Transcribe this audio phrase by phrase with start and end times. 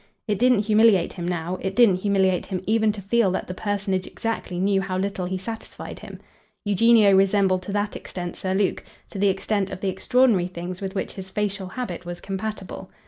[0.27, 4.07] It didn't humiliate him now; it didn't humiliate him even to feel that that personage
[4.07, 6.17] exactly knew how little he satisfied him.
[6.65, 10.95] Eugenio resembled to that extent Sir Luke to the extent of the extraordinary things with
[10.95, 12.89] which his facial habit was compatible.